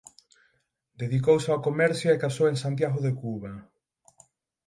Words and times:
Dedicouse 1.01 1.49
ao 1.51 1.63
comercio 1.67 2.07
e 2.11 2.21
casou 2.23 2.45
en 2.49 2.57
Santiago 2.63 2.99
de 3.05 3.11
Cuba. 3.21 3.51